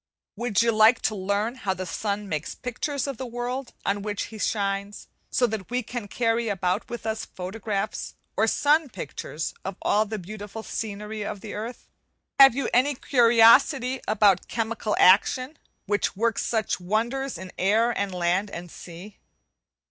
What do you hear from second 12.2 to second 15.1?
And have you any curiosity about 'Chemical